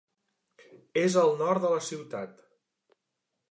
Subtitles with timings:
[1.01, 2.35] És al nord de la ciutat.